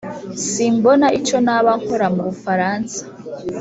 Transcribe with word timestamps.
simbona 0.51 1.07
icyo 1.19 1.37
naba 1.45 1.71
nkora 1.81 2.07
mu 2.15 2.21
bufaransa. 2.27 2.99